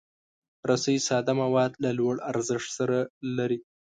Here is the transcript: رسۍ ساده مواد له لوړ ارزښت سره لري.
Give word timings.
رسۍ 0.69 0.97
ساده 1.07 1.33
مواد 1.41 1.71
له 1.83 1.91
لوړ 1.99 2.15
ارزښت 2.31 2.69
سره 2.77 2.97
لري. 3.37 3.59